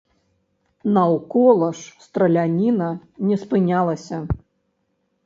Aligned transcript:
Наўкола 0.95 1.67
ж 1.79 2.01
страляніна 2.05 2.87
не 3.27 3.37
спынялася. 3.43 4.17